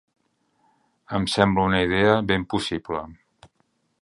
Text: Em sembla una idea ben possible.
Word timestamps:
Em 1.19 1.27
sembla 1.35 1.67
una 1.71 1.83
idea 1.89 2.17
ben 2.33 2.49
possible. 2.55 3.05